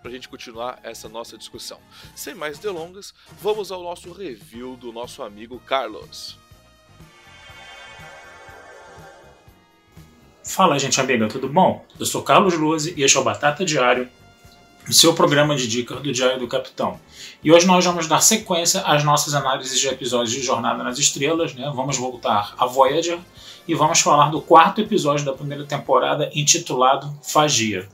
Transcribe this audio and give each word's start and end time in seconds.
para 0.00 0.10
a 0.10 0.14
gente 0.14 0.28
continuar 0.28 0.78
essa 0.82 1.08
nossa 1.08 1.38
discussão. 1.38 1.78
Sem 2.14 2.34
mais 2.34 2.58
delongas, 2.58 3.14
vamos 3.40 3.70
ao 3.72 3.82
nosso 3.82 4.12
review 4.12 4.76
do 4.76 4.92
nosso 4.92 5.22
amigo 5.22 5.60
Carlos. 5.60 6.38
Fala, 10.44 10.78
gente 10.78 11.00
amiga, 11.00 11.28
tudo 11.28 11.48
bom? 11.48 11.84
Eu 11.98 12.04
sou 12.04 12.22
Carlos 12.22 12.54
Luzi 12.54 12.94
e 12.96 13.02
este 13.02 13.16
é 13.16 13.20
o 13.20 13.24
Batata 13.24 13.64
Diário, 13.64 14.08
o 14.88 14.92
seu 14.92 15.14
programa 15.14 15.54
de 15.54 15.68
dicas 15.68 16.00
do 16.00 16.12
Diário 16.12 16.40
do 16.40 16.48
Capitão. 16.48 16.98
E 17.44 17.52
hoje 17.52 17.66
nós 17.66 17.84
vamos 17.84 18.08
dar 18.08 18.20
sequência 18.20 18.80
às 18.82 19.04
nossas 19.04 19.34
análises 19.34 19.78
de 19.78 19.86
episódios 19.86 20.32
de 20.32 20.42
Jornada 20.42 20.82
nas 20.82 20.98
Estrelas, 20.98 21.54
né? 21.54 21.70
Vamos 21.74 21.96
voltar 21.96 22.54
a 22.58 22.66
Voyager 22.66 23.18
e 23.68 23.74
vamos 23.74 24.00
falar 24.00 24.30
do 24.30 24.40
quarto 24.40 24.80
episódio 24.80 25.24
da 25.24 25.32
primeira 25.32 25.64
temporada 25.64 26.28
intitulado 26.34 27.16
Fagia. 27.22 27.88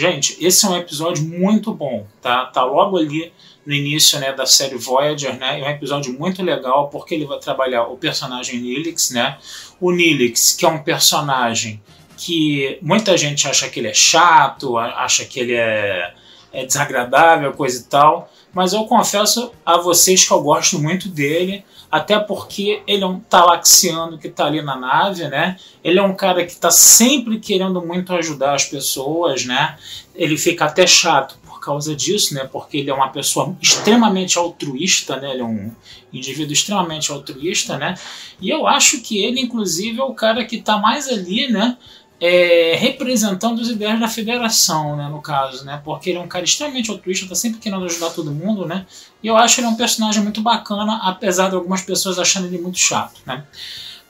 Gente, 0.00 0.34
esse 0.42 0.64
é 0.64 0.68
um 0.70 0.78
episódio 0.78 1.22
muito 1.22 1.74
bom, 1.74 2.06
tá? 2.22 2.46
Tá 2.46 2.64
logo 2.64 2.96
ali 2.96 3.30
no 3.66 3.74
início 3.74 4.18
né, 4.18 4.32
da 4.32 4.46
série 4.46 4.76
Voyager, 4.76 5.38
né? 5.38 5.60
É 5.60 5.62
um 5.62 5.68
episódio 5.68 6.10
muito 6.18 6.42
legal 6.42 6.88
porque 6.88 7.14
ele 7.14 7.26
vai 7.26 7.38
trabalhar 7.38 7.82
o 7.82 7.98
personagem 7.98 8.58
Nilix, 8.60 9.10
né? 9.10 9.36
O 9.78 9.92
Nilix, 9.92 10.56
que 10.56 10.64
é 10.64 10.68
um 10.70 10.82
personagem 10.82 11.82
que 12.16 12.78
muita 12.80 13.14
gente 13.14 13.46
acha 13.46 13.68
que 13.68 13.78
ele 13.78 13.88
é 13.88 13.92
chato, 13.92 14.78
acha 14.78 15.26
que 15.26 15.38
ele 15.38 15.52
é 15.52 16.14
é 16.52 16.64
desagradável, 16.64 17.52
coisa 17.52 17.80
e 17.80 17.84
tal. 17.84 18.32
Mas 18.52 18.72
eu 18.72 18.84
confesso 18.84 19.52
a 19.64 19.76
vocês 19.78 20.24
que 20.24 20.32
eu 20.32 20.42
gosto 20.42 20.78
muito 20.78 21.08
dele, 21.08 21.64
até 21.90 22.18
porque 22.18 22.82
ele 22.86 23.02
é 23.02 23.06
um 23.06 23.18
talaxiano 23.18 24.18
que 24.18 24.28
está 24.28 24.46
ali 24.46 24.62
na 24.62 24.76
nave, 24.76 25.26
né? 25.28 25.56
Ele 25.82 25.98
é 25.98 26.02
um 26.02 26.14
cara 26.14 26.44
que 26.44 26.52
está 26.52 26.70
sempre 26.70 27.38
querendo 27.40 27.80
muito 27.82 28.12
ajudar 28.12 28.54
as 28.54 28.64
pessoas, 28.64 29.44
né? 29.44 29.76
Ele 30.14 30.36
fica 30.36 30.66
até 30.66 30.86
chato 30.86 31.36
por 31.44 31.60
causa 31.60 31.94
disso, 31.94 32.34
né? 32.34 32.48
Porque 32.50 32.78
ele 32.78 32.90
é 32.90 32.94
uma 32.94 33.08
pessoa 33.08 33.56
extremamente 33.60 34.38
altruísta, 34.38 35.16
né? 35.16 35.32
Ele 35.32 35.42
é 35.42 35.44
um 35.44 35.72
indivíduo 36.12 36.52
extremamente 36.52 37.10
altruísta, 37.10 37.76
né? 37.76 37.94
E 38.40 38.48
eu 38.48 38.66
acho 38.66 39.00
que 39.00 39.22
ele, 39.22 39.40
inclusive, 39.40 40.00
é 40.00 40.04
o 40.04 40.14
cara 40.14 40.44
que 40.44 40.56
está 40.56 40.78
mais 40.78 41.08
ali, 41.08 41.48
né? 41.50 41.76
É, 42.20 42.76
representando 42.78 43.62
as 43.62 43.68
ideias 43.68 43.98
da 43.98 44.06
federação, 44.06 44.94
né, 44.94 45.08
no 45.08 45.22
caso, 45.22 45.64
né, 45.64 45.80
porque 45.82 46.10
ele 46.10 46.18
é 46.18 46.20
um 46.20 46.28
cara 46.28 46.44
extremamente 46.44 46.90
altruísta, 46.90 47.24
está 47.24 47.34
sempre 47.34 47.58
querendo 47.58 47.84
ajudar 47.86 48.10
todo 48.10 48.30
mundo, 48.30 48.66
né, 48.66 48.84
e 49.22 49.26
eu 49.26 49.36
acho 49.36 49.60
ele 49.60 49.68
um 49.68 49.74
personagem 49.74 50.22
muito 50.22 50.42
bacana, 50.42 51.00
apesar 51.02 51.48
de 51.48 51.54
algumas 51.54 51.80
pessoas 51.80 52.18
acharem 52.18 52.48
ele 52.48 52.60
muito 52.60 52.78
chato, 52.78 53.20
né. 53.24 53.44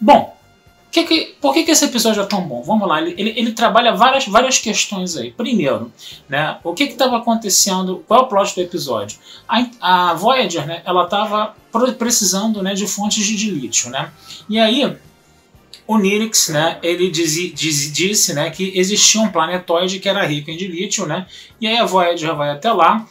Bom, 0.01 0.37
que 0.91 1.05
que, 1.05 1.37
por 1.41 1.55
que, 1.55 1.63
que 1.63 1.71
esse 1.71 1.85
episódio 1.85 2.21
é 2.21 2.27
tão 2.27 2.43
bom? 2.43 2.63
Vamos 2.63 2.89
lá, 2.89 3.01
ele, 3.01 3.15
ele, 3.17 3.33
ele 3.37 3.53
trabalha 3.53 3.95
várias, 3.95 4.27
várias 4.27 4.59
questões 4.59 5.17
aí. 5.17 5.31
Primeiro, 5.31 5.93
né, 6.29 6.59
o 6.65 6.75
que 6.75 6.83
estava 6.83 7.19
acontecendo, 7.19 8.05
qual 8.09 8.21
é 8.21 8.23
o 8.25 8.27
plot 8.27 8.57
do 8.57 8.61
episódio? 8.61 9.17
A, 9.49 9.67
a 9.81 10.15
Voyager, 10.15 10.67
né, 10.67 10.83
ela 10.85 11.05
estava 11.05 11.55
precisando 11.97 12.61
né, 12.61 12.75
de 12.75 12.89
fontes 12.89 13.25
de 13.25 13.51
lítio, 13.53 13.89
né, 13.89 14.11
e 14.49 14.59
aí 14.59 14.97
o 15.91 15.99
Nilix, 15.99 16.51
né, 16.51 16.79
ele 16.85 17.11
diz, 17.11 17.35
diz, 17.53 17.93
disse 17.93 18.33
né, 18.33 18.49
que 18.49 18.79
existia 18.79 19.21
um 19.21 19.29
planetóide 19.29 19.99
que 19.99 20.09
era 20.09 20.25
rico 20.25 20.49
em 20.49 20.57
lítio, 20.57 21.05
né, 21.05 21.27
e 21.61 21.67
aí 21.67 21.79
a 21.79 21.85
Voyager 21.85 22.33
vai 22.37 22.51
até 22.51 22.73
lá, 22.73 23.09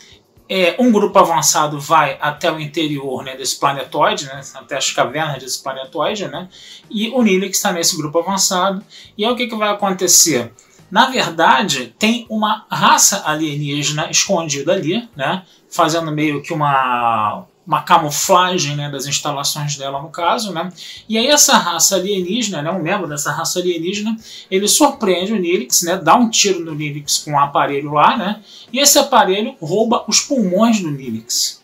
é, 0.47 0.77
um 0.79 0.89
grupo 0.89 1.19
avançado 1.19 1.77
vai 1.77 2.17
até 2.21 2.49
o 2.49 2.57
interior 2.57 3.21
né, 3.21 3.35
desse 3.35 3.59
planetóide, 3.59 4.27
né, 4.27 4.39
até 4.55 4.77
as 4.77 4.91
cavernas 4.91 5.43
desse 5.43 5.61
planetóide, 5.61 6.25
né, 6.29 6.47
e 6.89 7.09
o 7.09 7.21
Nilix 7.21 7.57
está 7.57 7.73
nesse 7.73 7.97
grupo 7.97 8.17
avançado, 8.19 8.81
e 9.17 9.25
aí 9.25 9.31
o 9.31 9.35
que, 9.35 9.47
que 9.47 9.57
vai 9.57 9.71
acontecer? 9.71 10.49
Na 10.89 11.07
verdade, 11.09 11.93
tem 11.99 12.25
uma 12.29 12.65
raça 12.71 13.23
alienígena 13.25 14.09
escondida 14.09 14.71
ali, 14.71 15.05
né, 15.17 15.43
fazendo 15.69 16.13
meio 16.13 16.41
que 16.41 16.53
uma 16.53 17.45
uma 17.69 17.83
camuflagem 17.83 18.75
né, 18.75 18.89
das 18.89 19.05
instalações 19.05 19.75
dela 19.75 20.01
no 20.01 20.09
caso, 20.09 20.51
né? 20.51 20.73
E 21.07 21.19
aí 21.19 21.27
essa 21.27 21.55
raça 21.55 21.97
alienígena, 21.97 22.63
né, 22.63 22.71
um 22.71 22.81
membro 22.81 23.07
dessa 23.07 23.31
raça 23.31 23.59
alienígena, 23.59 24.17
ele 24.49 24.67
surpreende 24.67 25.33
o 25.33 25.35
Nilix, 25.35 25.83
né, 25.83 25.95
dá 25.95 26.15
um 26.15 26.31
tiro 26.31 26.61
no 26.65 26.73
Nilix 26.73 27.19
com 27.19 27.33
um 27.33 27.39
aparelho 27.39 27.93
lá, 27.93 28.17
né? 28.17 28.41
E 28.73 28.79
esse 28.79 28.97
aparelho 28.97 29.55
rouba 29.61 30.03
os 30.07 30.19
pulmões 30.19 30.81
do 30.81 30.89
Nilix. 30.89 31.61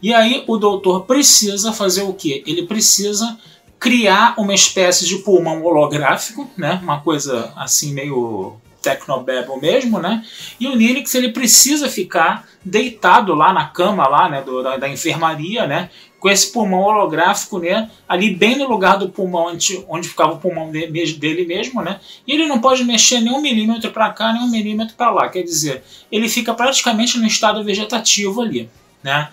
E 0.00 0.14
aí 0.14 0.44
o 0.46 0.56
doutor 0.56 1.00
precisa 1.04 1.72
fazer 1.72 2.02
o 2.02 2.14
quê? 2.14 2.44
Ele 2.46 2.62
precisa 2.68 3.36
criar 3.76 4.34
uma 4.38 4.54
espécie 4.54 5.04
de 5.04 5.16
pulmão 5.18 5.64
holográfico, 5.64 6.48
né? 6.56 6.78
Uma 6.80 7.00
coisa 7.00 7.52
assim 7.56 7.92
meio 7.92 8.56
Tecnobabble 8.82 9.60
mesmo, 9.60 9.98
né? 9.98 10.24
E 10.58 10.66
o 10.66 10.76
Nilix 10.76 11.14
ele 11.14 11.30
precisa 11.30 11.88
ficar 11.88 12.48
deitado 12.64 13.34
lá 13.34 13.52
na 13.52 13.66
cama 13.66 14.06
lá, 14.08 14.28
né, 14.28 14.42
do, 14.42 14.62
da, 14.62 14.76
da, 14.76 14.88
enfermaria, 14.88 15.66
né? 15.66 15.90
Com 16.18 16.28
esse 16.28 16.52
pulmão 16.52 16.80
holográfico, 16.80 17.58
né? 17.58 17.90
Ali 18.08 18.34
bem 18.34 18.56
no 18.56 18.68
lugar 18.68 18.98
do 18.98 19.08
pulmão 19.08 19.46
onde, 19.46 19.84
onde 19.88 20.08
ficava 20.08 20.32
o 20.32 20.38
pulmão 20.38 20.70
de, 20.70 20.86
dele 21.14 21.46
mesmo, 21.46 21.82
né? 21.82 22.00
E 22.26 22.32
ele 22.32 22.46
não 22.46 22.60
pode 22.60 22.84
mexer 22.84 23.20
nem 23.20 23.32
um 23.32 23.40
milímetro 23.40 23.90
para 23.90 24.10
cá, 24.10 24.32
nem 24.32 24.42
um 24.42 24.50
milímetro 24.50 24.94
para 24.96 25.10
lá. 25.10 25.28
Quer 25.28 25.42
dizer, 25.42 25.82
ele 26.10 26.28
fica 26.28 26.52
praticamente 26.52 27.18
no 27.18 27.26
estado 27.26 27.64
vegetativo 27.64 28.42
ali, 28.42 28.68
né? 29.02 29.28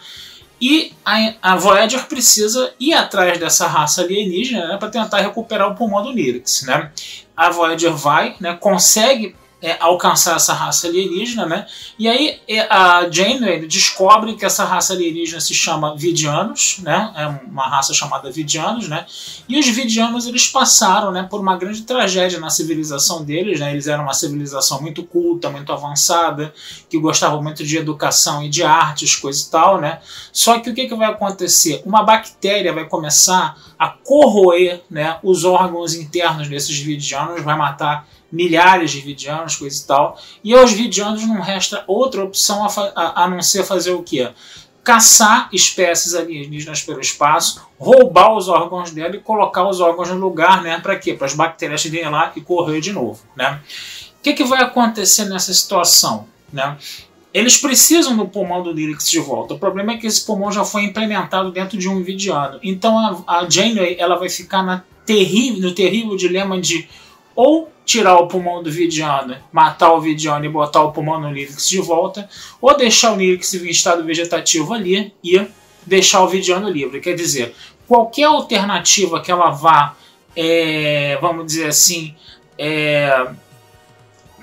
E 0.60 0.94
a, 1.06 1.34
a 1.42 1.56
Voyager 1.56 2.06
precisa 2.08 2.74
ir 2.80 2.94
atrás 2.94 3.40
dessa 3.40 3.68
raça 3.68 4.02
alienígena 4.02 4.68
né, 4.68 4.78
para 4.78 4.90
tentar 4.90 5.22
recuperar 5.22 5.72
o 5.72 5.76
pulmão 5.76 6.04
do 6.04 6.12
Nirix. 6.12 6.64
Né? 6.64 6.92
A 7.36 7.50
Voyager 7.50 7.94
vai, 7.94 8.36
né, 8.40 8.56
consegue 8.60 9.36
é, 9.62 9.76
alcançar 9.80 10.36
essa 10.36 10.54
raça 10.54 10.88
alienígena, 10.88 11.46
né? 11.46 11.66
E 11.98 12.08
aí 12.08 12.40
é, 12.48 12.62
a 12.70 13.10
Janeway 13.10 13.66
descobre 13.66 14.36
que 14.36 14.46
essa 14.46 14.64
raça 14.64 14.94
alienígena 14.94 15.42
se 15.42 15.54
chama 15.54 15.96
Vidianos, 15.96 16.78
né? 16.84 17.12
É 17.16 17.26
uma 17.50 17.68
raça 17.68 17.94
chamada 17.94 18.30
Vidianos, 18.30 18.88
né? 18.88 19.06
E 19.50 19.60
os 19.60 19.68
Vidianos 19.68 20.28
eles 20.28 20.48
passaram, 20.48 21.12
né, 21.12 21.24
por 21.24 21.40
uma 21.40 21.58
grande 21.58 21.82
tragédia 21.82 22.40
na 22.40 22.52
civilização 22.52 23.24
deles, 23.24 23.60
né? 23.60 23.72
Eles 23.72 23.88
eram 23.88 24.04
uma 24.04 24.14
civilização 24.14 24.80
muito 24.80 25.04
culta, 25.04 25.50
muito 25.50 25.74
avançada, 25.74 26.54
que 26.88 27.00
gostava 27.00 27.42
muito 27.42 27.64
de 27.64 27.78
educação 27.78 28.44
e 28.44 28.50
de 28.50 28.62
artes, 28.64 29.16
coisa 29.16 29.44
e 29.44 29.50
tal, 29.50 29.82
né? 29.82 30.00
Só 30.32 30.60
que 30.60 30.70
o 30.70 30.76
que, 30.76 30.88
que 30.88 30.96
vai 30.96 31.10
acontecer? 31.10 31.82
Uma 31.84 32.04
bactéria 32.04 32.74
vai 32.74 32.86
começar 32.86 33.58
a 33.80 33.90
corroer, 33.90 34.82
né, 34.90 35.18
os 35.24 35.44
órgãos 35.44 35.94
internos 35.94 36.48
desses 36.48 36.78
Vidianos, 36.78 37.44
vai 37.44 37.56
matar 37.56 38.08
milhares 38.32 38.92
de 38.92 39.02
vidianos, 39.02 39.56
coisa 39.56 39.82
e 39.82 39.88
tal. 39.88 40.20
E 40.44 40.54
aos 40.54 40.72
vidianos 40.72 41.26
não 41.26 41.42
resta 41.42 41.84
outra 41.88 42.24
opção 42.24 42.66
a, 42.66 42.70
a, 42.96 43.24
a 43.24 43.30
não 43.30 43.42
ser 43.42 43.64
fazer 43.64 43.92
o 43.92 44.04
quê? 44.04 44.30
Caçar 44.84 45.50
espécies 45.52 46.16
alienígenas 46.16 46.82
pelo 46.82 47.02
espaço, 47.02 47.68
roubar 47.78 48.34
os 48.36 48.48
órgãos 48.48 48.92
dela 48.92 49.16
e 49.16 49.20
colocar 49.20 49.68
os 49.68 49.80
órgãos 49.80 50.10
no 50.10 50.16
lugar, 50.16 50.62
né? 50.62 50.80
Para 50.80 50.96
quê? 50.98 51.14
Para 51.14 51.28
as 51.28 51.34
bactérias 51.34 51.84
irem 51.86 52.10
lá 52.10 52.32
e 52.36 52.42
correr 52.42 52.80
de 52.80 52.94
novo, 52.94 53.22
né? 53.36 53.60
O 54.20 54.24
que, 54.24 54.34
que 54.34 54.44
vai 54.44 54.62
acontecer 54.62 55.26
nessa 55.26 55.54
situação, 55.54 56.28
né? 56.52 56.78
Eles 57.34 57.58
precisam 57.58 58.16
do 58.16 58.28
pulmão 58.28 58.64
do 58.64 58.72
Lyrix 58.72 59.10
de 59.12 59.20
volta. 59.20 59.54
O 59.54 59.60
problema 59.60 59.92
é 59.92 59.98
que 59.98 60.08
esse 60.08 60.26
pulmão 60.26 60.52
já 60.52 60.64
foi 60.64 60.84
implementado 60.84 61.52
dentro 61.52 61.78
de 61.78 61.88
um 61.88 62.02
vidiano. 62.02 62.60
Então 62.64 62.98
a, 62.98 63.42
a 63.42 63.50
Janeway 63.50 63.98
ela 64.00 64.16
vai 64.16 64.30
ficar 64.30 64.64
na 64.64 64.84
terrível, 65.06 65.62
no 65.62 65.76
terrível 65.76 66.16
dilema 66.16 66.60
de 66.60 66.88
ou 67.38 67.72
tirar 67.86 68.18
o 68.18 68.28
pulmão 68.28 68.64
do 68.64 68.72
Vidiano, 68.72 69.38
matar 69.52 69.94
o 69.94 70.02
Vidiano 70.02 70.44
e 70.44 70.50
botar 70.50 70.82
o 70.82 70.92
pulmão 70.92 71.22
no 71.22 71.30
Nilix 71.30 71.70
de 71.70 71.80
volta, 71.80 72.28
ou 72.60 72.76
deixar 72.76 73.12
o 73.12 73.16
Nilix 73.16 73.54
em 73.54 73.70
estado 73.70 74.04
vegetativo 74.04 74.74
ali 74.74 75.14
e 75.24 75.46
deixar 75.86 76.24
o 76.24 76.28
Vidiano 76.28 76.68
livre. 76.68 77.00
Quer 77.00 77.14
dizer, 77.14 77.54
qualquer 77.88 78.24
alternativa 78.24 79.22
que 79.22 79.32
ela 79.32 79.52
vá, 79.52 79.96
é, 80.36 81.16
vamos 81.22 81.46
dizer 81.46 81.68
assim, 81.68 82.16
é, 82.58 83.28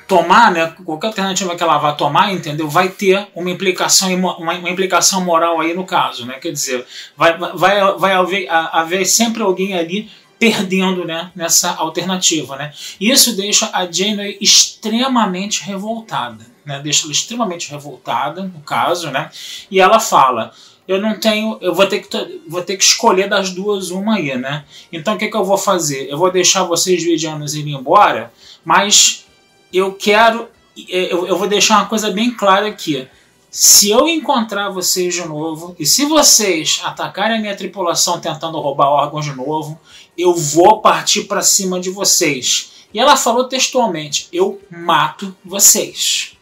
tomar, 0.06 0.52
né, 0.52 0.73
qualquer 0.85 1.08
alternativa 1.08 1.56
que 1.56 1.62
ela 1.64 1.79
vá 1.79 1.93
tomar, 1.94 2.32
entendeu, 2.32 2.69
vai 2.69 2.90
ter 2.90 3.26
uma 3.35 3.50
implicação, 3.50 4.14
uma, 4.14 4.37
uma 4.37 4.70
implicação 4.70 5.20
moral 5.20 5.61
aí 5.61 5.75
no 5.75 5.85
caso, 5.85 6.25
né, 6.26 6.35
quer 6.35 6.52
dizer, 6.52 6.87
vai, 7.17 7.37
vai, 7.37 7.99
vai 7.99 8.12
haver, 8.12 8.49
haver 8.49 9.05
sempre 9.05 9.43
alguém 9.43 9.75
ali 9.75 10.08
perdendo 10.38 11.04
né, 11.04 11.31
nessa 11.34 11.75
alternativa. 11.75 12.56
Né? 12.56 12.72
Isso 13.00 13.36
deixa 13.36 13.70
a 13.72 13.90
Janeway 13.90 14.38
extremamente 14.40 15.62
revoltada. 15.62 16.46
Né? 16.64 16.81
Deixa 16.81 17.04
ela 17.04 17.12
extremamente 17.12 17.70
revoltada, 17.70 18.42
no 18.42 18.60
caso, 18.60 19.10
né? 19.10 19.31
e 19.70 19.81
ela 19.81 20.00
fala: 20.00 20.52
eu 20.86 21.00
não 21.00 21.19
tenho, 21.19 21.58
eu 21.60 21.75
vou 21.75 21.86
ter 21.86 22.00
que 22.00 22.40
vou 22.46 22.62
ter 22.62 22.76
que 22.76 22.84
escolher 22.84 23.28
das 23.28 23.50
duas 23.50 23.90
uma 23.90 24.16
aí, 24.16 24.36
né? 24.36 24.64
Então 24.92 25.14
o 25.14 25.19
que, 25.19 25.28
que 25.28 25.36
eu 25.36 25.44
vou 25.44 25.56
fazer? 25.56 26.08
Eu 26.10 26.19
vou 26.19 26.31
deixar 26.31 26.64
vocês 26.64 27.02
vidianos 27.02 27.54
irem 27.54 27.75
embora, 27.75 28.32
mas 28.64 29.25
eu 29.72 29.92
quero, 29.94 30.48
eu, 30.88 31.26
eu 31.26 31.38
vou 31.38 31.48
deixar 31.48 31.78
uma 31.78 31.87
coisa 31.87 32.10
bem 32.10 32.30
clara 32.30 32.69
aqui. 32.69 33.08
Se 33.50 33.88
eu 33.88 34.08
encontrar 34.08 34.69
vocês 34.69 35.14
de 35.14 35.25
novo 35.25 35.76
e 35.78 35.87
se 35.87 36.04
vocês 36.06 36.80
atacarem 36.84 37.38
a 37.38 37.40
minha 37.40 37.56
tripulação 37.56 38.20
tentando 38.20 38.58
roubar 38.60 38.88
órgãos 38.88 39.25
de 39.25 39.32
novo, 39.32 39.80
eu 40.16 40.34
vou 40.34 40.81
partir 40.81 41.25
para 41.25 41.43
cima 41.43 41.81
de 41.81 41.90
vocês. 41.90 42.72
E 42.93 42.99
ela 42.99 43.16
falou 43.16 43.44
textualmente: 43.44 44.28
eu 44.32 44.61
mato 44.70 45.37
vocês. 45.44 46.37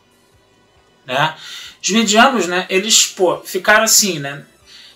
Né? 1.06 1.34
Os 1.82 1.90
medianos, 1.90 2.46
né, 2.46 2.66
eles 2.69 3.06
pô, 3.06 3.38
ficaram 3.38 3.84
assim, 3.84 4.19
né? 4.19 4.44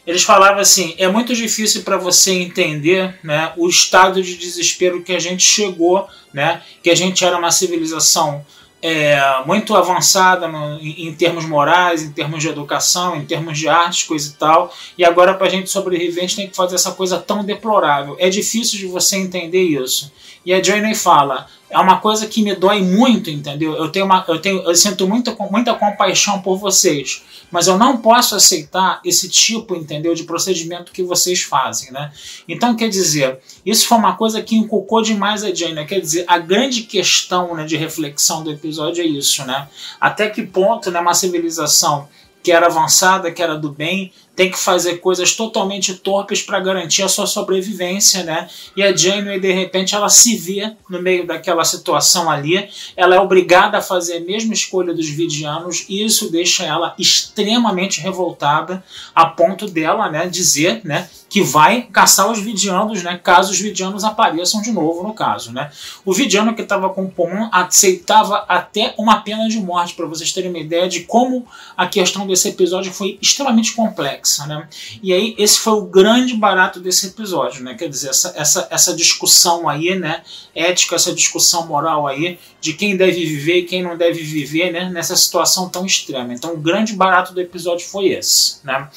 Eles 0.07 0.23
falavam 0.23 0.61
assim: 0.61 0.95
é 0.99 1.09
muito 1.09 1.35
difícil 1.35 1.83
para 1.83 1.97
você 1.97 2.33
entender 2.33 3.19
né, 3.25 3.53
o 3.57 3.69
estado 3.69 4.23
de 4.23 4.37
desespero 4.37 5.03
que 5.03 5.13
a 5.13 5.19
gente 5.19 5.43
chegou, 5.43 6.07
né, 6.33 6.63
que 6.83 6.91
a 6.91 6.95
gente 6.95 7.25
era 7.25 7.37
uma 7.37 7.51
civilização 7.51 8.47
é, 8.89 9.43
muito 9.45 9.75
avançada 9.75 10.47
no, 10.47 10.79
em, 10.79 11.09
em, 11.09 11.13
termos 11.13 11.45
morais, 11.45 12.05
em 12.05 12.13
termos 12.13 12.41
de 12.41 12.49
educação, 12.49 13.17
em 13.17 13.27
termos 13.27 13.59
de 13.59 13.69
artes, 13.69 14.05
coisa 14.05 14.31
e 14.31 14.33
tal, 14.35 14.73
e 14.97 15.05
agora 15.05 15.35
para 15.35 15.49
a 15.49 15.51
gente 15.51 15.69
sobreviver 15.69 16.19
a 16.19 16.21
gente 16.21 16.37
tem 16.37 16.49
que 16.49 16.55
fazer 16.55 16.77
essa 16.77 16.93
coisa 16.93 17.19
tão 17.19 17.45
deplorável. 17.45 18.15
É 18.21 18.29
difícil 18.29 18.79
de 18.79 18.87
você 18.87 19.17
entender 19.17 19.63
isso. 19.63 20.13
E 20.45 20.55
a 20.55 20.63
Jane 20.63 20.95
fala: 20.95 21.49
é 21.77 21.79
uma 21.79 22.01
coisa 22.01 22.27
que 22.27 22.43
me 22.43 22.55
dói 22.55 22.81
muito, 22.81 23.29
entendeu? 23.29 23.75
Eu 23.75 23.91
tenho 23.91 24.07
uma, 24.07 24.25
eu 24.29 24.41
tenho, 24.41 24.63
eu 24.63 24.75
sinto 24.75 25.07
muita, 25.07 25.37
muita 25.51 25.75
compaixão 25.75 26.41
por 26.41 26.57
vocês, 26.57 27.23
mas 27.51 27.67
eu 27.67 27.77
não 27.77 27.99
posso 27.99 28.35
aceitar 28.35 28.99
esse 29.05 29.29
tipo, 29.29 29.77
entendeu, 29.77 30.15
de 30.15 30.25
procedimento 30.25 30.91
que 30.91 31.03
vocês 31.03 31.43
fazem, 31.43 31.93
né? 31.93 32.11
Então, 32.49 32.75
quer 32.75 32.89
dizer, 32.89 33.41
isso 33.65 33.87
foi 33.87 33.99
uma 33.99 34.17
coisa 34.17 34.43
que 34.43 34.57
inculcou 34.57 35.03
demais 35.03 35.45
a 35.45 35.55
Jane, 35.55 35.75
né? 35.75 35.85
quer 35.85 36.01
dizer, 36.01 36.25
a 36.27 36.39
grande 36.39 36.85
questão, 36.85 37.55
né, 37.55 37.67
de 37.67 37.77
reflexão 37.77 38.43
do 38.43 38.51
episódio 38.51 39.05
é 39.05 39.07
isso, 39.07 39.45
né? 39.45 39.69
Até 40.01 40.31
que 40.31 40.43
ponto, 40.43 40.91
né, 40.91 40.99
uma 40.99 41.13
civilização 41.13 42.09
que 42.43 42.53
era 42.53 42.67
avançada, 42.67 43.31
que 43.31 43.43
era 43.43 43.59
do 43.59 43.71
bem, 43.71 44.13
tem 44.37 44.51
que 44.51 44.59
fazer 44.59 44.99
coisas 44.99 45.35
totalmente 45.35 45.95
torpes 45.95 46.43
para 46.43 46.61
garantir 46.61 47.03
a 47.03 47.09
sua 47.09 47.27
sobrevivência, 47.27 48.23
né? 48.23 48.49
E 48.77 48.83
a 48.83 48.95
Janeway, 48.95 49.41
de 49.41 49.51
repente, 49.51 49.95
ela 49.95 50.11
se 50.11 50.37
vê 50.37 50.77
no 50.91 51.01
meio 51.01 51.27
daquela 51.27 51.65
situação 51.65 52.31
ali, 52.31 52.69
ela 52.95 53.17
é 53.17 53.19
obrigada 53.19 53.79
a 53.79 53.83
fazer 53.83 54.19
a 54.19 54.21
mesma 54.21 54.53
escolha 54.53 54.93
dos 54.93 55.09
vidianos 55.09 55.87
e 55.89 56.05
isso 56.05 56.31
deixa 56.31 56.65
ela 56.65 56.95
extremamente 56.99 57.99
revoltada 58.01 58.85
a 59.15 59.25
ponto 59.25 59.67
dela, 59.67 60.11
né, 60.11 60.27
dizer, 60.27 60.83
né, 60.85 61.09
que 61.31 61.43
vai 61.43 61.89
caçar 61.91 62.31
os 62.31 62.39
vidianos, 62.39 63.03
né, 63.03 63.19
caso 63.23 63.53
os 63.53 63.59
vidianos 63.59 64.05
apareçam 64.05 64.61
de 64.61 64.71
novo 64.71 65.03
no 65.03 65.15
caso, 65.15 65.51
né? 65.51 65.71
O 66.05 66.13
vidiano 66.13 66.55
que 66.55 66.63
estava 66.63 66.91
com 66.91 67.05
o 67.05 67.11
Pomon 67.11 67.49
aceitava 67.51 68.45
até 68.49 68.95
uma 68.99 69.17
pena 69.23 69.49
de 69.49 69.59
morte, 69.59 69.95
para 69.95 70.07
vocês 70.07 70.33
terem 70.33 70.51
uma 70.51 70.59
ideia 70.59 70.89
de 70.89 71.01
como 71.01 71.47
a 71.77 71.87
questão 71.87 72.27
desse 72.27 72.49
episódio 72.49 72.93
foi 72.93 73.19
extremamente 73.21 73.73
complexa 73.73 74.26
né? 74.47 74.69
E 75.03 75.13
aí 75.13 75.35
esse 75.39 75.61
foi 75.61 75.75
o 75.75 75.83
grande 75.83 76.35
barato 76.35 76.81
desse 76.81 77.09
episódio, 77.09 77.63
né? 77.63 77.75
Quer 77.75 77.89
dizer, 77.89 78.11
essa, 78.11 78.33
essa, 78.37 78.69
essa 78.71 78.95
discussão 78.95 79.69
aí, 79.69 79.99
né? 79.99 80.23
Ética, 80.55 80.97
essa 80.97 81.15
discussão 81.15 81.67
moral 81.67 82.07
aí 82.07 82.39
de 82.61 82.73
quem 82.73 82.97
deve 82.97 83.25
viver 83.25 83.59
e 83.59 83.65
quem 83.65 83.83
não 83.83 83.97
deve 83.97 84.23
viver, 84.23 84.73
né? 84.73 84.91
Nessa 84.91 85.17
situação 85.17 85.69
tão 85.69 85.87
extrema. 85.87 86.33
Então 86.33 86.55
o 86.55 86.59
grande 86.59 86.95
barato 86.95 87.33
do 87.33 87.41
episódio 87.41 87.87
foi 87.87 88.09
esse, 88.09 88.59
né? 88.65 88.89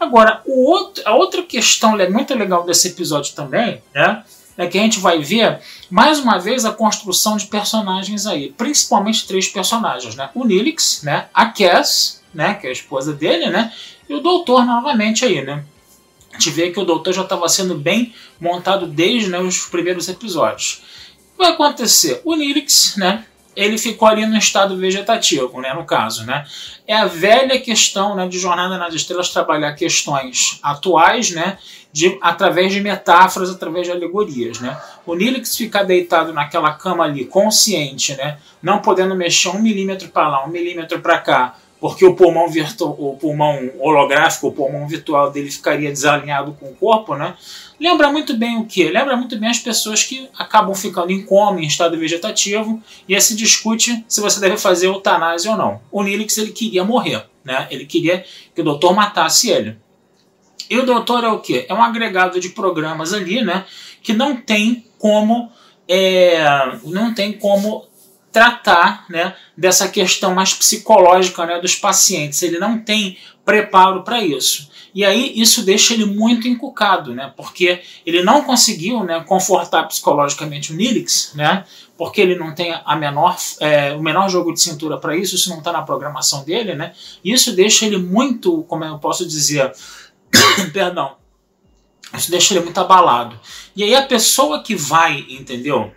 Agora, 0.00 0.40
o 0.46 0.64
outro, 0.70 1.02
a 1.04 1.14
outra 1.14 1.42
questão 1.42 1.94
muito 2.10 2.34
legal 2.34 2.64
desse 2.64 2.88
episódio 2.88 3.34
também, 3.34 3.82
né? 3.94 4.24
É 4.56 4.66
que 4.66 4.78
a 4.78 4.82
gente 4.82 4.98
vai 4.98 5.20
ver 5.20 5.60
mais 5.90 6.18
uma 6.18 6.38
vez 6.38 6.64
a 6.64 6.72
construção 6.72 7.36
de 7.36 7.46
personagens 7.46 8.26
aí, 8.26 8.52
principalmente 8.56 9.26
três 9.26 9.48
personagens, 9.48 10.14
né? 10.14 10.30
O 10.34 10.44
Nilix, 10.44 11.02
né? 11.02 11.28
A 11.32 11.46
Cass, 11.46 12.22
né? 12.32 12.54
Que 12.54 12.66
é 12.66 12.70
a 12.70 12.72
esposa 12.72 13.12
dele, 13.12 13.50
né? 13.50 13.72
E 14.10 14.14
o 14.14 14.20
doutor 14.20 14.66
novamente 14.66 15.24
aí, 15.24 15.40
né? 15.40 15.62
A 16.32 16.32
gente 16.32 16.50
vê 16.50 16.72
que 16.72 16.80
o 16.80 16.84
doutor 16.84 17.12
já 17.12 17.22
estava 17.22 17.48
sendo 17.48 17.76
bem 17.76 18.12
montado 18.40 18.84
desde 18.84 19.30
né, 19.30 19.38
os 19.38 19.66
primeiros 19.66 20.08
episódios. 20.08 20.82
O 21.28 21.36
que 21.36 21.38
vai 21.38 21.52
acontecer? 21.52 22.20
O 22.24 22.34
Nilix, 22.34 22.96
né? 22.96 23.24
Ele 23.54 23.78
ficou 23.78 24.08
ali 24.08 24.26
no 24.26 24.36
estado 24.36 24.76
vegetativo, 24.76 25.60
né, 25.60 25.72
no 25.74 25.84
caso, 25.84 26.26
né? 26.26 26.44
É 26.88 26.96
a 26.96 27.06
velha 27.06 27.60
questão, 27.60 28.16
né, 28.16 28.26
de 28.26 28.36
Jornada 28.36 28.76
nas 28.76 28.94
Estrelas 28.94 29.28
trabalhar 29.30 29.74
questões 29.74 30.58
atuais, 30.60 31.30
né, 31.30 31.58
de, 31.92 32.18
através 32.20 32.72
de 32.72 32.80
metáforas, 32.80 33.50
através 33.50 33.86
de 33.86 33.92
alegorias, 33.92 34.60
né? 34.60 34.76
O 35.06 35.14
Nilix 35.14 35.56
fica 35.56 35.84
deitado 35.84 36.32
naquela 36.32 36.72
cama 36.72 37.04
ali, 37.04 37.26
consciente, 37.26 38.16
né, 38.16 38.38
não 38.60 38.80
podendo 38.80 39.14
mexer 39.14 39.50
um 39.50 39.60
milímetro 39.60 40.08
para 40.08 40.28
lá, 40.28 40.44
um 40.44 40.48
milímetro 40.48 41.00
para 41.00 41.18
cá, 41.18 41.56
porque 41.80 42.04
o 42.04 42.14
pulmão, 42.14 42.48
virtual, 42.48 42.94
o 42.98 43.16
pulmão 43.16 43.70
holográfico, 43.78 44.48
o 44.48 44.52
pulmão 44.52 44.86
virtual 44.86 45.30
dele 45.30 45.50
ficaria 45.50 45.90
desalinhado 45.90 46.52
com 46.60 46.66
o 46.66 46.74
corpo, 46.74 47.16
né? 47.16 47.34
Lembra 47.80 48.12
muito 48.12 48.36
bem 48.36 48.58
o 48.58 48.66
que? 48.66 48.84
Lembra 48.84 49.16
muito 49.16 49.38
bem 49.38 49.48
as 49.48 49.58
pessoas 49.58 50.04
que 50.04 50.28
acabam 50.38 50.74
ficando 50.74 51.10
em 51.10 51.24
coma, 51.24 51.60
em 51.60 51.66
estado 51.66 51.98
vegetativo, 51.98 52.82
e 53.08 53.14
aí 53.14 53.20
se 53.20 53.34
discute 53.34 54.04
se 54.06 54.20
você 54.20 54.38
deve 54.38 54.58
fazer 54.58 54.86
eutanásia 54.86 55.50
ou 55.50 55.56
não. 55.56 55.80
O 55.90 56.02
Nilix 56.02 56.36
ele 56.36 56.52
queria 56.52 56.84
morrer, 56.84 57.24
né? 57.42 57.66
Ele 57.70 57.86
queria 57.86 58.24
que 58.54 58.60
o 58.60 58.64
doutor 58.64 58.94
matasse 58.94 59.50
ele. 59.50 59.78
E 60.68 60.78
o 60.78 60.84
doutor 60.84 61.24
é 61.24 61.28
o 61.28 61.40
que? 61.40 61.64
É 61.66 61.72
um 61.72 61.82
agregado 61.82 62.38
de 62.38 62.50
programas 62.50 63.14
ali, 63.14 63.42
né? 63.42 63.64
Que 64.02 64.12
não 64.12 64.36
tem 64.36 64.84
como 64.98 65.50
é, 65.88 66.44
não 66.84 67.12
tem 67.12 67.32
como 67.32 67.89
tratar 68.32 69.06
né, 69.08 69.34
dessa 69.56 69.88
questão 69.88 70.34
mais 70.34 70.54
psicológica 70.54 71.44
né, 71.46 71.60
dos 71.60 71.74
pacientes. 71.74 72.42
Ele 72.42 72.58
não 72.58 72.78
tem 72.78 73.18
preparo 73.44 74.02
para 74.02 74.22
isso. 74.22 74.70
E 74.94 75.04
aí 75.04 75.32
isso 75.36 75.62
deixa 75.62 75.94
ele 75.94 76.04
muito 76.04 76.48
encucado, 76.48 77.14
né, 77.14 77.32
porque 77.36 77.80
ele 78.04 78.22
não 78.22 78.42
conseguiu 78.42 79.04
né, 79.04 79.20
confortar 79.26 79.84
psicologicamente 79.84 80.72
o 80.72 80.76
Nilix, 80.76 81.32
né, 81.34 81.64
porque 81.96 82.20
ele 82.20 82.34
não 82.34 82.54
tem 82.54 82.74
a 82.84 82.96
menor, 82.96 83.36
é, 83.60 83.92
o 83.92 84.02
menor 84.02 84.28
jogo 84.28 84.52
de 84.52 84.60
cintura 84.60 84.96
para 84.98 85.16
isso, 85.16 85.36
isso 85.36 85.50
não 85.50 85.58
está 85.58 85.72
na 85.72 85.82
programação 85.82 86.44
dele. 86.44 86.74
Né, 86.74 86.92
e 87.24 87.32
isso 87.32 87.52
deixa 87.54 87.86
ele 87.86 87.98
muito, 87.98 88.64
como 88.64 88.84
eu 88.84 88.98
posso 88.98 89.26
dizer, 89.26 89.72
perdão, 90.72 91.16
isso 92.16 92.30
deixa 92.30 92.54
ele 92.54 92.64
muito 92.64 92.78
abalado. 92.78 93.38
E 93.76 93.84
aí 93.84 93.94
a 93.94 94.02
pessoa 94.02 94.62
que 94.62 94.74
vai, 94.74 95.24
entendeu? 95.28 95.92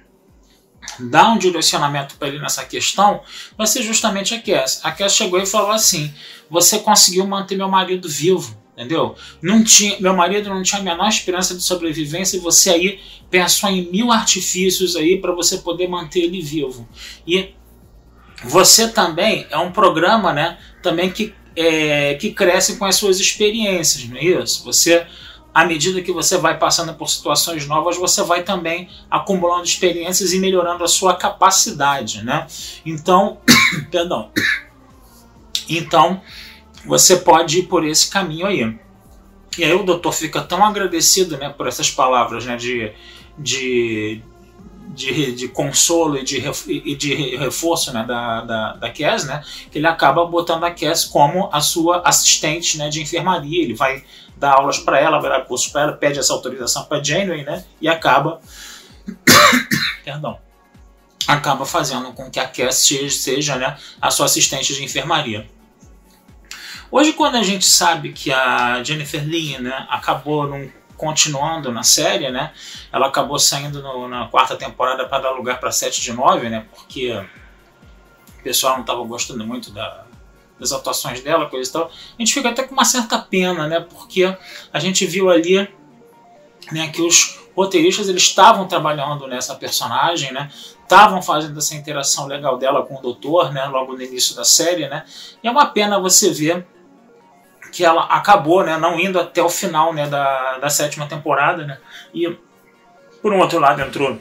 Dar 1.00 1.32
um 1.32 1.38
direcionamento 1.38 2.16
para 2.16 2.28
ele 2.28 2.40
nessa 2.40 2.64
questão 2.66 3.22
vai 3.58 3.68
ser 3.68 3.84
justamente 3.84 4.34
a 4.34 4.42
Cass. 4.42 4.82
A 4.84 4.92
Cass 4.92 5.16
chegou 5.16 5.42
e 5.42 5.46
falou 5.46 5.72
assim: 5.72 6.14
Você 6.50 6.80
conseguiu 6.80 7.26
manter 7.26 7.56
meu 7.56 7.68
marido 7.68 8.08
vivo, 8.08 8.58
entendeu? 8.74 9.16
Não 9.42 9.64
tinha, 9.64 10.00
meu 10.00 10.16
marido 10.16 10.50
não 10.50 10.64
tinha 10.64 10.82
a 10.82 10.84
menor 10.84 11.08
esperança 11.08 11.56
de 11.56 11.64
sobrevivência 11.64 12.38
e 12.38 12.40
você 12.40 12.70
aí 12.70 13.00
pensou 13.30 13.70
em 13.70 13.90
mil 13.90 14.12
artifícios 14.12 14.96
aí 14.96 15.20
para 15.20 15.34
você 15.34 15.58
poder 15.58 15.88
manter 15.88 16.22
ele 16.22 16.42
vivo. 16.42 16.88
E 17.26 17.56
você 18.44 18.88
também 18.88 19.48
é 19.50 19.58
um 19.58 19.72
programa, 19.72 20.34
né? 20.34 20.58
Também 20.82 21.10
que, 21.10 21.34
é, 21.56 22.16
que 22.16 22.32
cresce 22.32 22.78
com 22.78 22.86
as 22.86 22.96
suas 22.96 23.20
experiências, 23.20 24.04
não 24.08 24.18
é 24.18 24.24
isso? 24.24 24.64
Você 24.66 25.06
à 25.54 25.66
medida 25.66 26.02
que 26.02 26.12
você 26.12 26.38
vai 26.38 26.58
passando 26.58 26.94
por 26.96 27.08
situações 27.10 27.68
novas, 27.68 27.98
você 27.98 28.24
vai 28.24 28.44
também 28.44 28.90
acumulando 29.10 29.64
experiências 29.64 30.34
e 30.34 30.40
melhorando 30.40 30.84
a 30.84 30.88
sua 30.88 31.16
capacidade, 31.16 32.24
né? 32.24 32.48
Então, 32.86 33.38
perdão. 33.92 34.32
Então, 35.70 36.22
você 36.86 37.18
pode 37.18 37.60
ir 37.60 37.64
por 37.64 37.86
esse 37.86 38.10
caminho 38.10 38.48
aí. 38.48 38.78
E 39.58 39.64
aí 39.64 39.74
o 39.74 39.84
doutor 39.84 40.12
fica 40.12 40.42
tão 40.42 40.66
agradecido, 40.66 41.38
né, 41.38 41.50
por 41.50 41.68
essas 41.68 41.90
palavras, 41.92 42.46
né, 42.46 42.56
de, 42.56 42.92
de 43.38 44.22
de, 44.94 45.34
de 45.34 45.48
consolo 45.48 46.18
e 46.18 46.24
de, 46.24 46.38
e 46.68 46.96
de 46.96 47.36
reforço 47.36 47.92
né, 47.92 48.04
da, 48.08 48.42
da, 48.42 48.74
da 48.74 48.90
Cass, 48.90 49.26
né, 49.26 49.44
que 49.72 49.80
ele 49.80 49.88
acaba 49.88 50.26
botando 50.26 50.64
a 50.64 50.72
Cass 50.72 51.06
como 51.06 51.50
a 51.52 51.60
sua 51.60 52.02
assistente 52.06 52.78
né, 52.78 52.90
de 52.90 53.02
enfermaria. 53.02 53.64
Ele 53.64 53.74
vai 53.74 54.04
dar 54.38 54.54
aulas 54.54 54.78
para 54.78 55.00
ela, 55.00 55.20
vai 55.20 55.32
dar 55.32 55.46
cursos 55.46 55.72
para 55.72 55.82
ela, 55.82 55.94
pede 55.94 56.20
essa 56.20 56.34
autorização 56.34 56.86
para 56.86 57.04
Janeway 57.04 57.44
né, 57.44 57.64
e 57.82 57.88
acaba. 57.88 58.40
Perdão. 60.06 60.38
Acaba 61.28 61.66
fazendo 61.66 62.12
com 62.12 62.30
que 62.30 62.40
a 62.40 62.48
Cass 62.48 62.88
seja 63.10 63.56
né, 63.56 63.78
a 64.02 64.12
sua 64.12 64.26
assistente 64.26 64.74
de 64.76 64.84
enfermaria. 64.84 65.48
Hoje, 66.92 67.14
quando 67.14 67.38
a 67.38 67.44
gente 67.44 67.66
sabe 67.66 68.14
que 68.14 68.32
a 68.32 68.84
Jennifer 68.84 69.26
Lee 69.26 69.58
né, 69.58 69.88
acabou 69.90 70.48
num 70.48 70.70
continuando 70.98 71.72
na 71.72 71.84
série, 71.84 72.30
né? 72.32 72.54
Ela 72.92 73.08
acabou 73.08 73.40
saindo 73.40 73.82
no, 73.82 74.08
na 74.08 74.28
quarta 74.28 74.56
temporada 74.56 75.06
para 75.08 75.24
dar 75.24 75.32
lugar 75.32 75.60
para 75.60 75.72
7 75.72 76.02
de 76.02 76.14
9, 76.14 76.50
né? 76.50 76.66
Porque 76.74 77.12
o 78.40 78.44
pessoal 78.44 78.74
não 78.74 78.82
estava 78.82 79.04
gostando 79.04 79.46
muito 79.46 79.72
da, 79.72 80.06
das 80.60 80.72
atuações 80.72 81.22
dela, 81.22 81.50
coisa 81.50 81.70
e 81.70 81.74
tal. 81.74 81.86
A 81.86 82.22
gente 82.22 82.34
fica 82.34 82.50
até 82.50 82.64
com 82.64 82.74
uma 82.74 82.86
certa 82.86 83.20
pena, 83.20 83.68
né? 83.68 83.80
Porque 83.80 84.36
a 84.72 84.80
gente 84.80 85.06
viu 85.06 85.30
ali 85.30 85.68
né, 86.72 86.88
que 86.90 87.02
os 87.02 87.40
roteiristas 87.56 88.10
eles 88.10 88.24
estavam 88.24 88.68
trabalhando 88.68 89.28
nessa 89.28 89.56
personagem, 89.56 90.32
né? 90.32 90.50
Estavam 90.82 91.22
fazendo 91.22 91.58
essa 91.58 91.76
interação 91.76 92.28
legal 92.28 92.58
dela 92.58 92.86
com 92.86 92.98
o 92.98 93.02
doutor, 93.02 93.52
né? 93.52 93.66
Logo 93.66 93.94
no 93.94 94.02
início 94.02 94.36
da 94.36 94.44
série, 94.44 94.88
né? 94.88 95.06
E 95.44 95.48
é 95.48 95.52
uma 95.52 95.68
pena 95.68 96.00
você 96.00 96.32
ver 96.32 96.66
que 97.74 97.84
ela 97.84 98.04
acabou 98.04 98.64
né, 98.64 98.78
não 98.78 99.00
indo 99.00 99.20
até 99.20 99.42
o 99.42 99.50
final 99.50 99.92
né, 99.92 100.08
da, 100.08 100.60
da 100.60 100.70
sétima 100.70 101.08
temporada. 101.08 101.66
Né, 101.66 101.80
e, 102.14 102.38
por 103.20 103.34
um 103.34 103.40
outro 103.40 103.60
lado, 103.60 103.82
entrou 103.82 104.20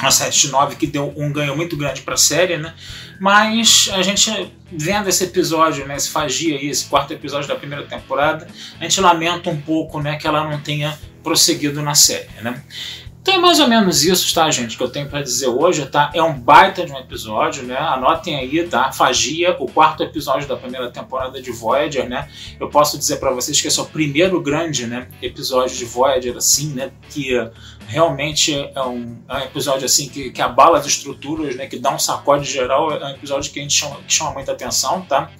a 0.00 0.10
7 0.10 0.46
de 0.46 0.50
9, 0.50 0.74
que 0.74 0.86
deu 0.88 1.14
um 1.16 1.32
ganho 1.32 1.56
muito 1.56 1.76
grande 1.76 2.02
para 2.02 2.14
a 2.14 2.18
série. 2.18 2.56
Né, 2.56 2.74
mas 3.20 3.88
a 3.92 4.02
gente, 4.02 4.52
vendo 4.72 5.08
esse 5.08 5.22
episódio, 5.22 5.86
né, 5.86 5.94
esse 5.94 6.10
Fagia, 6.10 6.58
aí, 6.58 6.68
esse 6.68 6.86
quarto 6.86 7.12
episódio 7.12 7.46
da 7.46 7.54
primeira 7.54 7.86
temporada, 7.86 8.48
a 8.80 8.82
gente 8.82 9.00
lamenta 9.00 9.48
um 9.48 9.60
pouco 9.60 10.00
né, 10.00 10.16
que 10.16 10.26
ela 10.26 10.42
não 10.50 10.60
tenha 10.60 10.98
prosseguido 11.22 11.80
na 11.80 11.94
série. 11.94 12.28
Né. 12.42 12.60
Então 13.24 13.36
é 13.36 13.38
mais 13.38 13.58
ou 13.58 13.66
menos 13.66 14.04
isso, 14.04 14.34
tá, 14.34 14.50
gente, 14.50 14.76
que 14.76 14.82
eu 14.82 14.90
tenho 14.90 15.08
para 15.08 15.22
dizer 15.22 15.48
hoje, 15.48 15.86
tá? 15.86 16.10
É 16.12 16.22
um 16.22 16.38
baita 16.38 16.84
de 16.84 16.92
um 16.92 16.98
episódio, 16.98 17.62
né? 17.62 17.74
Anotem 17.74 18.36
aí, 18.36 18.68
tá? 18.68 18.92
Fagia, 18.92 19.56
o 19.58 19.66
quarto 19.66 20.02
episódio 20.02 20.46
da 20.46 20.58
primeira 20.58 20.90
temporada 20.90 21.40
de 21.40 21.50
Voyager, 21.50 22.06
né? 22.06 22.28
Eu 22.60 22.68
posso 22.68 22.98
dizer 22.98 23.16
para 23.16 23.30
vocês 23.30 23.58
que 23.58 23.66
esse 23.66 23.80
é 23.80 23.82
o 23.82 23.86
primeiro 23.86 24.38
grande, 24.42 24.86
né, 24.86 25.08
episódio 25.22 25.74
de 25.74 25.86
Voyager, 25.86 26.36
assim, 26.36 26.74
né? 26.74 26.90
Que 27.08 27.30
realmente 27.86 28.52
é 28.74 28.82
um, 28.82 29.16
é 29.26 29.36
um 29.36 29.40
episódio, 29.40 29.86
assim, 29.86 30.06
que, 30.06 30.30
que 30.30 30.42
abala 30.42 30.76
as 30.76 30.84
estruturas, 30.84 31.56
né? 31.56 31.66
Que 31.66 31.78
dá 31.78 31.94
um 31.94 31.98
sacode 31.98 32.44
geral, 32.44 32.92
é 32.92 33.06
um 33.06 33.14
episódio 33.14 33.50
que 33.50 33.58
a 33.58 33.62
gente 33.62 33.74
chama, 33.74 33.96
que 34.06 34.12
chama 34.12 34.32
muita 34.32 34.52
atenção, 34.52 35.00
tá? 35.00 35.30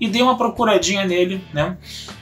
E 0.00 0.08
dê 0.08 0.22
uma 0.22 0.38
procuradinha 0.38 1.04
nele, 1.04 1.44
né? 1.52 1.76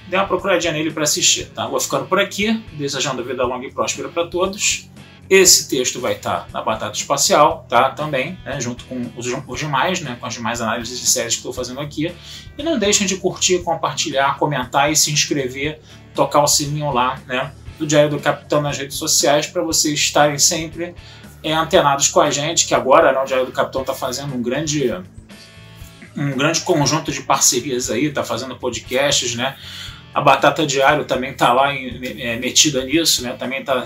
Dê 0.08 0.16
uma 0.16 0.26
procuradinha 0.26 0.72
nele 0.72 0.90
para 0.90 1.04
assistir, 1.04 1.46
tá? 1.46 1.66
Vou 1.66 1.80
ficando 1.80 2.06
por 2.06 2.20
aqui, 2.20 2.62
desejando 2.74 3.24
vida 3.24 3.44
longa 3.44 3.66
e 3.66 3.72
próspera 3.72 4.08
para 4.08 4.26
todos. 4.26 4.88
Esse 5.28 5.68
texto 5.68 6.00
vai 6.00 6.12
estar 6.12 6.46
na 6.52 6.60
Batata 6.60 6.96
Espacial, 6.96 7.66
tá? 7.68 7.90
Também, 7.90 8.38
né? 8.44 8.60
junto 8.60 8.84
com 8.84 9.10
os, 9.16 9.26
os, 9.26 9.58
demais, 9.58 10.00
né? 10.02 10.18
Com 10.20 10.26
as 10.26 10.34
demais 10.34 10.60
análises 10.60 11.00
de 11.00 11.06
séries 11.06 11.32
que 11.32 11.38
estou 11.38 11.52
fazendo 11.52 11.80
aqui. 11.80 12.14
E 12.58 12.62
não 12.62 12.78
deixem 12.78 13.06
de 13.06 13.16
curtir, 13.16 13.60
compartilhar, 13.62 14.36
comentar 14.38 14.92
e 14.92 14.96
se 14.96 15.10
inscrever, 15.10 15.80
tocar 16.14 16.42
o 16.42 16.46
sininho 16.46 16.90
lá, 16.92 17.18
né? 17.26 17.52
Do 17.78 17.86
Diário 17.86 18.10
do 18.10 18.20
Capitão 18.20 18.60
nas 18.60 18.76
redes 18.76 18.98
sociais 18.98 19.46
para 19.46 19.62
vocês 19.62 19.98
estarem 19.98 20.38
sempre 20.38 20.94
é, 21.42 21.54
antenados 21.54 22.08
com 22.08 22.20
a 22.20 22.30
gente, 22.30 22.66
que 22.66 22.74
agora 22.74 23.12
né, 23.12 23.18
o 23.18 23.24
Diário 23.24 23.46
do 23.46 23.52
Capitão 23.52 23.80
está 23.80 23.94
fazendo 23.94 24.34
um 24.34 24.42
grande 24.42 24.92
um 26.16 26.30
grande 26.36 26.60
conjunto 26.60 27.10
de 27.10 27.22
parcerias 27.22 27.90
aí, 27.90 28.06
está 28.06 28.22
fazendo 28.22 28.56
podcasts, 28.56 29.34
né? 29.34 29.56
A 30.14 30.20
Batata 30.20 30.64
Diário 30.64 31.04
também 31.04 31.32
está 31.32 31.52
lá 31.52 31.74
em, 31.74 32.00
é, 32.22 32.36
metida 32.36 32.84
nisso, 32.84 33.22
né? 33.22 33.34
Também 33.36 33.64
tá 33.64 33.84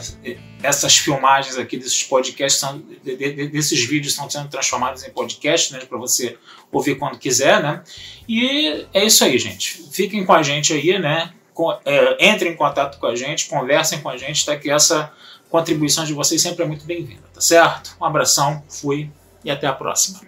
essas 0.63 0.99
filmagens 0.99 1.57
aqui 1.57 1.79
desses 1.79 2.03
podcasts 2.03 2.61
são, 2.61 2.83
de, 3.03 3.17
de, 3.17 3.49
desses 3.49 3.83
vídeos 3.85 4.13
estão 4.13 4.29
sendo 4.29 4.49
transformados 4.49 5.03
em 5.05 5.11
podcast, 5.11 5.73
né? 5.73 5.81
Para 5.81 5.97
você 5.97 6.37
ouvir 6.71 6.97
quando 6.97 7.19
quiser, 7.19 7.63
né? 7.63 7.83
E 8.29 8.87
é 8.93 9.07
isso 9.07 9.25
aí, 9.25 9.39
gente. 9.39 9.83
Fiquem 9.91 10.25
com 10.27 10.35
a 10.35 10.43
gente 10.43 10.73
aí, 10.75 10.99
né? 10.99 11.33
Com, 11.55 11.73
é, 11.85 12.31
entrem 12.31 12.53
em 12.53 12.57
contato 12.57 12.99
com 12.99 13.07
a 13.07 13.17
gente, 13.17 13.49
conversem 13.49 14.01
com 14.01 14.11
a 14.11 14.17
gente, 14.19 14.45
tá? 14.45 14.55
Que 14.55 14.71
essa 14.71 15.11
contribuição 15.49 16.05
de 16.05 16.13
vocês 16.13 16.43
sempre 16.43 16.63
é 16.63 16.67
muito 16.67 16.85
bem-vinda, 16.85 17.23
tá 17.33 17.41
certo? 17.41 17.97
Um 17.99 18.05
abração, 18.05 18.63
fui 18.69 19.11
e 19.43 19.51
até 19.51 19.67
a 19.67 19.73
próxima. 19.73 20.28